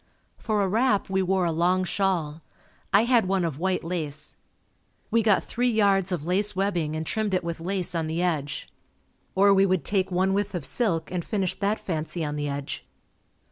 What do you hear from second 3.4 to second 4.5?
of white lace.